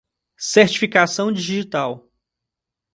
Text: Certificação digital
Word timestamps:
Certificação 0.39 1.31
digital 1.31 2.09